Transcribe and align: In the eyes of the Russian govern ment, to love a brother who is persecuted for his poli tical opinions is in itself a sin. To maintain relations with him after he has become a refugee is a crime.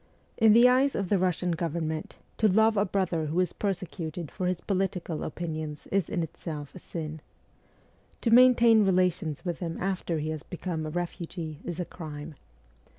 In 0.35 0.53
the 0.53 0.67
eyes 0.67 0.95
of 0.95 1.09
the 1.09 1.19
Russian 1.19 1.51
govern 1.51 1.87
ment, 1.89 2.15
to 2.39 2.47
love 2.47 2.75
a 2.75 2.85
brother 2.85 3.27
who 3.27 3.39
is 3.39 3.53
persecuted 3.53 4.31
for 4.31 4.47
his 4.47 4.59
poli 4.59 4.87
tical 4.87 5.23
opinions 5.23 5.85
is 5.91 6.09
in 6.09 6.23
itself 6.23 6.73
a 6.73 6.79
sin. 6.79 7.21
To 8.21 8.31
maintain 8.31 8.83
relations 8.83 9.45
with 9.45 9.59
him 9.59 9.77
after 9.79 10.17
he 10.17 10.29
has 10.29 10.41
become 10.41 10.87
a 10.87 10.89
refugee 10.89 11.59
is 11.63 11.79
a 11.79 11.85
crime. 11.85 12.33